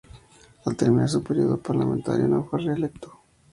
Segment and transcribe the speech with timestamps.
[0.65, 3.19] Al terminar su período parlamentario no fue reelecto.